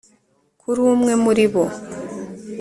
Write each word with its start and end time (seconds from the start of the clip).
kuri 0.61 0.79
umwe 0.91 1.13
muri 1.23 1.45
bo 1.51 1.63